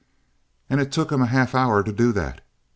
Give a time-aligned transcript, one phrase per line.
[0.67, 2.41] And it took him a half hour to do that.